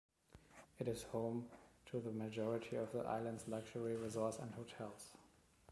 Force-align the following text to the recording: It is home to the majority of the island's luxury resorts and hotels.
It 0.79 0.87
is 0.87 1.03
home 1.03 1.47
to 1.91 1.99
the 1.99 2.09
majority 2.11 2.75
of 2.75 2.91
the 2.91 3.01
island's 3.01 3.47
luxury 3.47 3.95
resorts 3.95 4.39
and 4.39 4.51
hotels. 4.55 5.11